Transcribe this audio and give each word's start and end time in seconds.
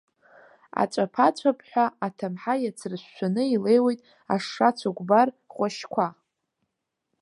Аҵәаԥаҵәаԥҳәа 0.81 1.85
аҭамҳа 2.05 2.53
иацыршәшәаны 2.59 3.43
илеиуеит 3.55 4.01
ашша 4.33 4.69
цәыкәбар 4.77 5.27
хәашьқәа. 5.53 6.07